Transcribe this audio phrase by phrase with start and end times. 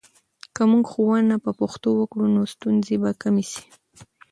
[0.55, 3.63] که موږ ښوونه په پښتو وکړو، نو ستونزې به کمې سي.